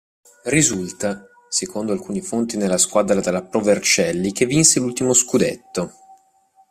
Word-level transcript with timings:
Risulta, 0.45 1.27
secondo 1.47 1.91
alcune 1.91 2.23
fonti 2.23 2.57
nella 2.57 2.79
squadra 2.79 3.21
della 3.21 3.43
Pro 3.43 3.61
Vercelli 3.61 4.31
che 4.31 4.47
vinse 4.47 4.79
l'ultimo 4.79 5.13
scudetto. 5.13 5.91